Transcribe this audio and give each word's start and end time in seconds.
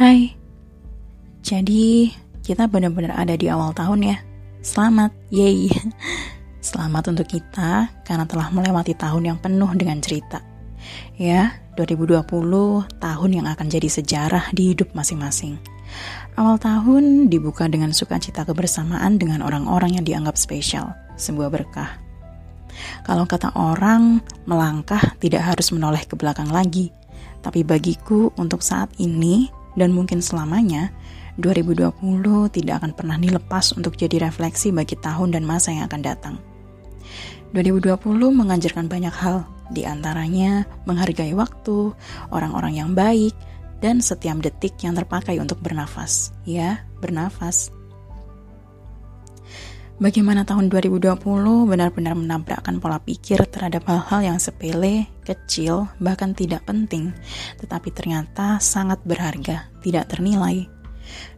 Hai, 0.00 0.32
jadi 1.44 2.08
kita 2.40 2.64
benar-benar 2.64 3.20
ada 3.20 3.36
di 3.36 3.52
awal 3.52 3.76
tahun 3.76 4.00
ya. 4.08 4.16
Selamat, 4.64 5.12
yay! 5.28 5.68
Selamat 6.64 7.12
untuk 7.12 7.28
kita 7.28 7.84
karena 8.08 8.24
telah 8.24 8.48
melewati 8.48 8.96
tahun 8.96 9.28
yang 9.28 9.38
penuh 9.44 9.68
dengan 9.76 10.00
cerita. 10.00 10.40
Ya, 11.20 11.60
2020 11.76 12.24
tahun 13.00 13.30
yang 13.30 13.46
akan 13.48 13.66
jadi 13.68 13.88
sejarah 13.88 14.52
di 14.52 14.72
hidup 14.72 14.92
masing-masing. 14.96 15.60
Awal 16.38 16.56
tahun 16.62 17.28
dibuka 17.28 17.66
dengan 17.66 17.90
sukacita 17.90 18.46
kebersamaan 18.46 19.18
dengan 19.18 19.42
orang-orang 19.42 19.98
yang 19.98 20.04
dianggap 20.06 20.38
spesial, 20.38 20.94
sebuah 21.18 21.50
berkah. 21.50 21.98
Kalau 23.04 23.26
kata 23.26 23.52
orang, 23.58 24.22
melangkah 24.46 25.02
tidak 25.18 25.42
harus 25.44 25.74
menoleh 25.74 26.06
ke 26.06 26.14
belakang 26.14 26.48
lagi, 26.48 26.94
tapi 27.42 27.66
bagiku 27.66 28.30
untuk 28.38 28.62
saat 28.62 28.88
ini 29.02 29.50
dan 29.74 29.90
mungkin 29.90 30.22
selamanya, 30.22 30.94
2020 31.40 31.94
tidak 32.52 32.84
akan 32.84 32.92
pernah 32.94 33.16
dilepas 33.16 33.72
untuk 33.74 33.96
jadi 33.96 34.28
refleksi 34.28 34.70
bagi 34.70 34.94
tahun 34.98 35.34
dan 35.34 35.42
masa 35.42 35.72
yang 35.72 35.88
akan 35.88 36.02
datang. 36.04 36.34
2020 37.56 37.98
mengajarkan 38.30 38.86
banyak 38.86 39.14
hal, 39.14 39.42
di 39.70 39.86
antaranya 39.86 40.66
menghargai 40.84 41.32
waktu, 41.32 41.94
orang-orang 42.34 42.76
yang 42.76 42.90
baik, 42.92 43.32
dan 43.80 44.04
setiap 44.04 44.38
detik 44.44 44.76
yang 44.84 44.92
terpakai 44.92 45.40
untuk 45.40 45.58
bernafas. 45.64 46.34
Ya, 46.44 46.84
bernafas. 47.00 47.72
Bagaimana 50.00 50.48
tahun 50.48 50.72
2020 50.72 51.20
benar-benar 51.68 52.16
menabrakkan 52.16 52.80
pola 52.80 52.96
pikir 53.04 53.44
terhadap 53.44 53.84
hal-hal 53.84 54.32
yang 54.32 54.38
sepele, 54.40 55.04
kecil, 55.28 55.92
bahkan 56.00 56.32
tidak 56.32 56.64
penting, 56.64 57.12
tetapi 57.60 57.92
ternyata 57.92 58.56
sangat 58.64 58.96
berharga, 59.04 59.68
tidak 59.84 60.08
ternilai. 60.08 60.64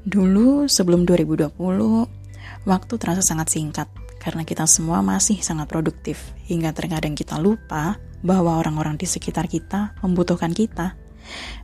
Dulu 0.06 0.70
sebelum 0.70 1.02
2020, 1.02 1.58
waktu 2.62 2.94
terasa 3.02 3.18
sangat 3.18 3.50
singkat 3.50 3.90
karena 4.22 4.46
kita 4.46 4.62
semua 4.70 5.02
masih 5.02 5.42
sangat 5.42 5.66
produktif 5.66 6.30
hingga 6.46 6.70
terkadang 6.70 7.18
kita 7.18 7.42
lupa 7.42 7.98
bahwa 8.22 8.58
orang-orang 8.58 8.98
di 8.98 9.06
sekitar 9.06 9.50
kita 9.50 9.94
membutuhkan 10.00 10.54
kita. 10.54 10.94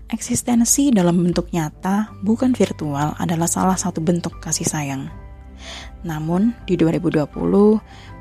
Eksistensi 0.08 0.94
dalam 0.94 1.18
bentuk 1.20 1.50
nyata, 1.50 2.14
bukan 2.22 2.54
virtual, 2.54 3.18
adalah 3.18 3.50
salah 3.50 3.74
satu 3.74 3.98
bentuk 3.98 4.38
kasih 4.38 4.66
sayang. 4.66 5.10
Namun, 6.06 6.54
di 6.64 6.78
2020, 6.78 7.26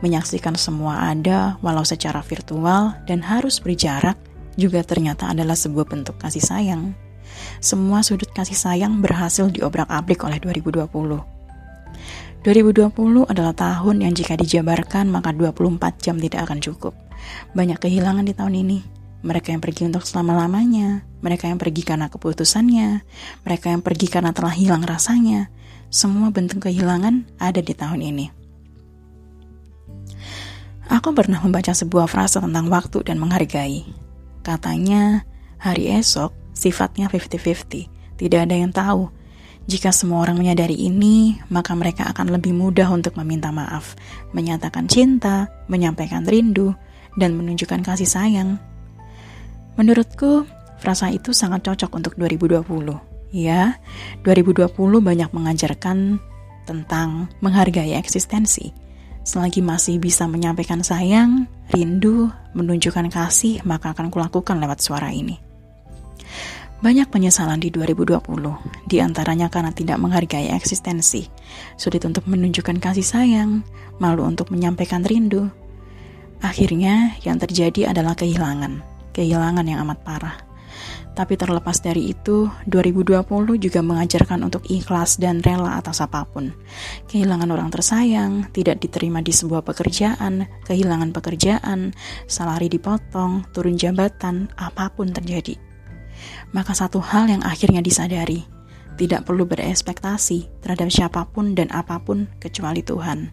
menyaksikan 0.01 0.57
semua 0.57 1.13
ada 1.13 1.61
walau 1.61 1.85
secara 1.85 2.25
virtual 2.25 2.97
dan 3.05 3.21
harus 3.21 3.61
berjarak 3.61 4.17
juga 4.57 4.81
ternyata 4.81 5.29
adalah 5.29 5.53
sebuah 5.53 5.85
bentuk 5.85 6.17
kasih 6.17 6.41
sayang. 6.41 6.97
Semua 7.61 8.01
sudut 8.01 8.29
kasih 8.33 8.57
sayang 8.57 8.99
berhasil 8.99 9.45
diobrak-abrik 9.53 10.25
oleh 10.25 10.41
2020. 10.41 11.36
2020 12.47 13.27
adalah 13.27 13.51
tahun 13.51 14.07
yang 14.07 14.15
jika 14.15 14.39
dijabarkan 14.39 15.11
maka 15.11 15.35
24 15.35 15.99
jam 15.99 16.15
tidak 16.15 16.47
akan 16.47 16.63
cukup. 16.63 16.95
Banyak 17.51 17.75
kehilangan 17.75 18.23
di 18.23 18.31
tahun 18.31 18.63
ini. 18.63 18.79
Mereka 19.19 19.51
yang 19.51 19.59
pergi 19.59 19.91
untuk 19.91 20.07
selama-lamanya, 20.07 21.03
mereka 21.19 21.51
yang 21.51 21.59
pergi 21.59 21.83
karena 21.83 22.07
keputusannya, 22.07 23.03
mereka 23.43 23.67
yang 23.67 23.83
pergi 23.83 24.07
karena 24.07 24.31
telah 24.31 24.55
hilang 24.55 24.79
rasanya, 24.87 25.51
semua 25.91 26.31
bentuk 26.31 26.63
kehilangan 26.63 27.27
ada 27.35 27.59
di 27.59 27.75
tahun 27.75 27.99
ini. 28.15 28.31
Aku 30.87 31.11
pernah 31.11 31.43
membaca 31.43 31.75
sebuah 31.75 32.07
frase 32.07 32.39
tentang 32.39 32.71
waktu 32.71 33.03
dan 33.03 33.19
menghargai. 33.19 33.83
Katanya, 34.39 35.27
hari 35.59 35.91
esok 35.91 36.31
sifatnya 36.55 37.11
50-50. 37.11 37.91
Tidak 38.15 38.39
ada 38.39 38.55
yang 38.55 38.71
tahu. 38.71 39.16
Jika 39.67 39.91
semua 39.91 40.23
orang 40.23 40.39
menyadari 40.39 40.79
ini, 40.79 41.43
maka 41.51 41.75
mereka 41.75 42.07
akan 42.07 42.31
lebih 42.31 42.55
mudah 42.55 42.87
untuk 42.87 43.19
meminta 43.19 43.51
maaf, 43.51 43.99
menyatakan 44.31 44.87
cinta, 44.87 45.51
menyampaikan 45.67 46.23
rindu, 46.23 46.71
dan 47.19 47.35
menunjukkan 47.35 47.83
kasih 47.83 48.07
sayang. 48.07 48.55
Menurutku, 49.75 50.47
frasa 50.79 51.11
itu 51.11 51.35
sangat 51.35 51.67
cocok 51.67 51.99
untuk 51.99 52.13
2020 52.15 53.17
ya 53.31 53.75
2020 54.23 54.71
banyak 55.03 55.29
mengajarkan 55.35 56.19
tentang 56.67 57.31
menghargai 57.39 57.95
eksistensi. 57.95 58.71
Selagi 59.27 59.59
masih 59.59 59.99
bisa 59.99 60.23
menyampaikan 60.23 60.79
sayang, 60.79 61.51
rindu, 61.75 62.31
menunjukkan 62.55 63.11
kasih, 63.11 63.59
maka 63.67 63.91
akan 63.91 64.07
kulakukan 64.07 64.55
lewat 64.55 64.79
suara 64.79 65.11
ini. 65.11 65.46
Banyak 66.77 67.09
penyesalan 67.09 67.57
di 67.57 67.73
2020, 67.73 68.21
di 68.85 69.01
antaranya 69.01 69.49
karena 69.49 69.73
tidak 69.73 69.97
menghargai 69.97 70.53
eksistensi, 70.53 71.25
sulit 71.73 72.05
untuk 72.05 72.29
menunjukkan 72.29 72.77
kasih 72.77 73.01
sayang, 73.01 73.65
malu 73.97 74.21
untuk 74.21 74.53
menyampaikan 74.53 75.01
rindu. 75.01 75.49
Akhirnya, 76.37 77.17
yang 77.25 77.41
terjadi 77.41 77.89
adalah 77.89 78.13
kehilangan, 78.13 78.85
kehilangan 79.09 79.65
yang 79.65 79.81
amat 79.89 80.05
parah. 80.05 80.37
Tapi 81.17 81.33
terlepas 81.33 81.81
dari 81.81 82.13
itu, 82.13 82.45
2020 82.69 83.25
juga 83.57 83.81
mengajarkan 83.81 84.45
untuk 84.45 84.61
ikhlas 84.69 85.17
dan 85.17 85.41
rela 85.41 85.81
atas 85.81 85.97
apa 85.97 86.29
pun. 86.29 86.53
Kehilangan 87.09 87.49
orang 87.49 87.73
tersayang, 87.73 88.53
tidak 88.53 88.85
diterima 88.85 89.25
di 89.25 89.33
sebuah 89.33 89.65
pekerjaan, 89.65 90.45
kehilangan 90.69 91.09
pekerjaan, 91.09 91.97
salari 92.29 92.69
dipotong, 92.69 93.49
turun 93.49 93.81
jabatan, 93.81 94.53
apa 94.61 94.93
pun 94.93 95.09
terjadi. 95.09 95.66
Maka 96.55 96.71
satu 96.77 97.03
hal 97.03 97.27
yang 97.27 97.43
akhirnya 97.43 97.83
disadari, 97.83 98.47
tidak 98.97 99.29
perlu 99.29 99.45
berespektasi 99.45 100.49
terhadap 100.65 100.89
siapa 100.89 101.23
pun 101.29 101.53
dan 101.53 101.69
apa 101.69 102.01
pun 102.01 102.25
kecuali 102.41 102.81
Tuhan. 102.81 103.29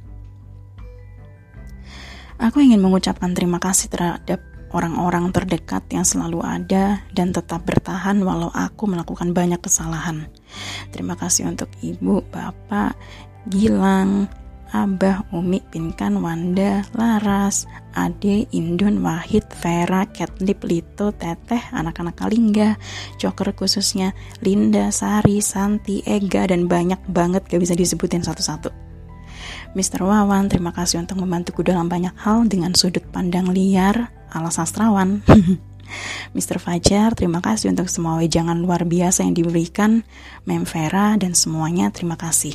Aku 2.42 2.60
ingin 2.60 2.82
mengucapkan 2.82 3.32
terima 3.32 3.62
kasih 3.62 3.88
terhadap 3.88 4.42
orang-orang 4.74 5.30
terdekat 5.30 5.86
yang 5.94 6.02
selalu 6.02 6.42
ada 6.42 7.00
dan 7.14 7.30
tetap 7.30 7.62
bertahan 7.62 8.18
walau 8.26 8.50
aku 8.50 8.90
melakukan 8.90 9.30
banyak 9.30 9.62
kesalahan. 9.62 10.26
Terima 10.90 11.14
kasih 11.14 11.46
untuk 11.46 11.70
ibu, 11.78 12.20
bapak, 12.34 12.98
Gilang, 13.46 14.26
Abah, 14.74 15.22
Umi, 15.30 15.62
Pinkan, 15.62 16.18
Wanda, 16.18 16.82
Laras, 16.98 17.70
Ade, 17.94 18.50
Indun, 18.50 19.06
Wahid, 19.06 19.46
Vera, 19.62 20.02
Catlip, 20.10 20.66
Lito, 20.66 21.14
Teteh, 21.14 21.70
anak-anak 21.70 22.18
Kalingga, 22.18 22.74
Joker 23.22 23.54
khususnya, 23.54 24.10
Linda, 24.42 24.90
Sari, 24.90 25.38
Santi, 25.38 26.02
Ega, 26.02 26.50
dan 26.50 26.66
banyak 26.66 26.98
banget 27.06 27.46
gak 27.46 27.62
bisa 27.62 27.78
disebutin 27.78 28.26
satu-satu. 28.26 28.74
Mr. 29.78 30.02
Wawan, 30.02 30.50
terima 30.50 30.74
kasih 30.74 30.98
untuk 30.98 31.22
membantuku 31.22 31.62
dalam 31.62 31.86
banyak 31.86 32.14
hal 32.18 32.42
dengan 32.50 32.74
sudut 32.74 33.06
pandang 33.14 33.54
liar, 33.54 34.10
ala 34.34 34.50
sastrawan. 34.50 35.22
Mr. 36.34 36.58
Fajar, 36.58 37.14
terima 37.14 37.38
kasih 37.38 37.70
untuk 37.70 37.86
semua 37.86 38.18
wejangan 38.18 38.58
luar 38.58 38.82
biasa 38.82 39.22
yang 39.22 39.38
diberikan. 39.38 40.02
Mem 40.46 40.66
Vera 40.66 41.14
dan 41.14 41.38
semuanya, 41.38 41.94
terima 41.94 42.18
kasih. 42.18 42.54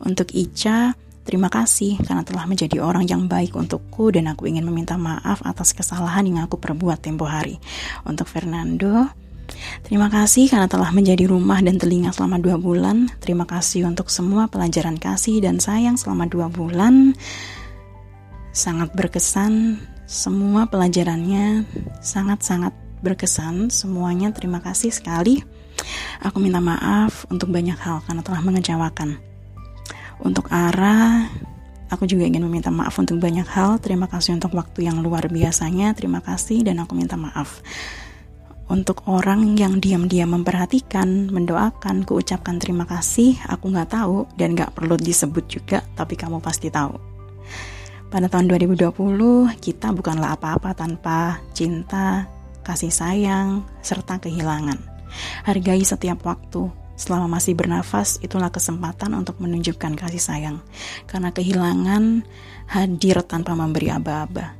Untuk 0.00 0.32
Ica, 0.32 0.96
terima 1.22 1.48
kasih 1.48 1.98
karena 2.02 2.22
telah 2.26 2.44
menjadi 2.46 2.82
orang 2.82 3.06
yang 3.06 3.26
baik 3.26 3.54
untukku 3.54 4.12
dan 4.12 4.30
aku 4.30 4.50
ingin 4.50 4.66
meminta 4.66 4.98
maaf 4.98 5.42
atas 5.42 5.72
kesalahan 5.72 6.26
yang 6.28 6.44
aku 6.44 6.58
perbuat 6.58 7.02
tempo 7.02 7.26
hari. 7.28 7.58
Untuk 8.06 8.28
Fernando, 8.28 9.10
Terima 9.84 10.08
kasih 10.08 10.48
karena 10.48 10.64
telah 10.64 10.88
menjadi 10.96 11.28
rumah 11.28 11.60
dan 11.60 11.76
telinga 11.76 12.08
selama 12.14 12.40
dua 12.40 12.56
bulan. 12.56 13.12
Terima 13.20 13.44
kasih 13.44 13.84
untuk 13.84 14.08
semua 14.08 14.48
pelajaran 14.48 14.96
kasih 14.96 15.44
dan 15.44 15.60
sayang 15.60 16.00
selama 16.00 16.24
dua 16.24 16.48
bulan. 16.48 17.12
Sangat 18.54 18.96
berkesan 18.96 19.76
semua 20.12 20.68
pelajarannya 20.68 21.64
sangat-sangat 22.04 22.76
berkesan 23.00 23.72
semuanya 23.72 24.28
terima 24.28 24.60
kasih 24.60 24.92
sekali 24.92 25.40
aku 26.20 26.36
minta 26.36 26.60
maaf 26.60 27.24
untuk 27.32 27.48
banyak 27.48 27.80
hal 27.80 28.04
karena 28.04 28.20
telah 28.20 28.44
mengecewakan 28.44 29.16
untuk 30.24 30.48
Ara 30.48 31.28
aku 31.92 32.08
juga 32.08 32.24
ingin 32.24 32.48
meminta 32.48 32.72
maaf 32.72 32.96
untuk 32.96 33.20
banyak 33.20 33.44
hal 33.44 33.76
terima 33.82 34.08
kasih 34.08 34.40
untuk 34.40 34.56
waktu 34.56 34.88
yang 34.88 35.04
luar 35.04 35.28
biasanya 35.28 35.92
terima 35.92 36.24
kasih 36.24 36.64
dan 36.64 36.80
aku 36.80 36.96
minta 36.96 37.20
maaf 37.20 37.60
untuk 38.72 39.04
orang 39.04 39.52
yang 39.60 39.84
diam-diam 39.84 40.32
memperhatikan, 40.32 41.28
mendoakan, 41.28 42.08
kuucapkan 42.08 42.56
terima 42.56 42.88
kasih, 42.88 43.36
aku 43.44 43.68
nggak 43.68 43.92
tahu 43.92 44.24
dan 44.40 44.56
nggak 44.56 44.72
perlu 44.72 44.96
disebut 44.96 45.44
juga, 45.44 45.84
tapi 45.92 46.16
kamu 46.16 46.40
pasti 46.40 46.72
tahu. 46.72 46.96
Pada 48.08 48.32
tahun 48.32 48.48
2020, 48.48 48.96
kita 49.60 49.92
bukanlah 49.92 50.40
apa-apa 50.40 50.72
tanpa 50.72 51.44
cinta, 51.52 52.24
kasih 52.64 52.88
sayang, 52.88 53.60
serta 53.84 54.16
kehilangan. 54.16 54.80
Hargai 55.44 55.84
setiap 55.84 56.24
waktu, 56.24 56.72
selama 57.02 57.26
masih 57.38 57.58
bernafas, 57.58 58.22
itulah 58.22 58.54
kesempatan 58.54 59.10
untuk 59.18 59.42
menunjukkan 59.42 59.98
kasih 59.98 60.22
sayang. 60.22 60.58
Karena 61.10 61.34
kehilangan 61.34 62.22
hadir 62.70 63.26
tanpa 63.26 63.58
memberi 63.58 63.90
aba-aba. 63.90 64.54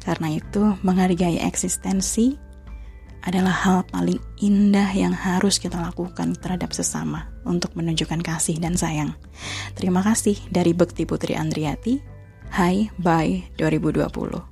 Karena 0.00 0.32
itu, 0.32 0.80
menghargai 0.80 1.44
eksistensi 1.44 2.40
adalah 3.22 3.54
hal 3.54 3.86
paling 3.86 4.18
indah 4.42 4.90
yang 4.90 5.14
harus 5.14 5.62
kita 5.62 5.78
lakukan 5.78 6.34
terhadap 6.34 6.74
sesama 6.74 7.30
untuk 7.46 7.70
menunjukkan 7.78 8.18
kasih 8.18 8.58
dan 8.58 8.74
sayang. 8.74 9.14
Terima 9.78 10.02
kasih 10.02 10.34
dari 10.50 10.74
Bekti 10.74 11.06
Putri 11.06 11.38
Andriati. 11.38 12.02
Hai, 12.50 12.90
bye 12.98 13.46
2020. 13.60 14.51